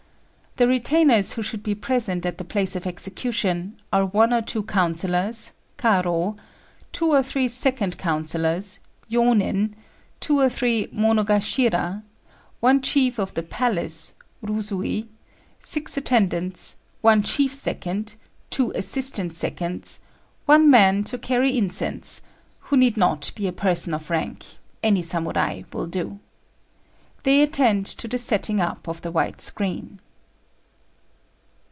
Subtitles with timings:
[0.57, 4.63] The retainers who should be present at the place of execution are one or two
[4.63, 6.37] councillors (Karô),
[6.91, 9.71] two or three second councillors (Yônin),
[10.19, 12.03] two or three Mono gashira,
[12.59, 14.11] one chief of the palace
[14.43, 15.07] (Rusui),
[15.61, 18.15] six attendants, one chief second,
[18.49, 20.01] two assistant seconds,
[20.47, 22.21] one man to carry incense,
[22.59, 26.19] who need not be a person of rank any Samurai will do.
[27.23, 29.99] They attend to the setting up of the white screen.